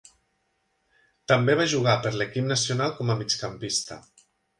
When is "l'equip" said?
2.21-2.47